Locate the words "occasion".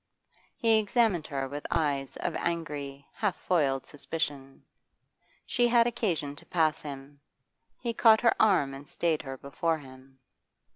5.85-6.35